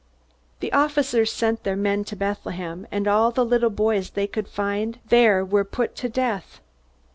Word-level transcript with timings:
The 0.61 0.73
officers 0.73 1.31
sent 1.31 1.63
their 1.63 1.75
men 1.75 2.03
to 2.05 2.15
Bethlehem, 2.15 2.87
and 2.91 3.07
all 3.07 3.29
the 3.29 3.45
little 3.45 3.69
boys 3.69 4.09
they 4.09 4.25
could 4.25 4.47
find 4.47 4.97
there 5.09 5.45
were 5.45 5.63
put 5.63 5.95
to 5.97 6.09
death. 6.09 6.59